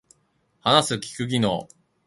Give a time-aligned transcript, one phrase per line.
[0.61, 1.69] 話す聞く技能